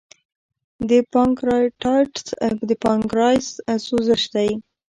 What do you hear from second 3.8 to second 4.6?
سوزش دی.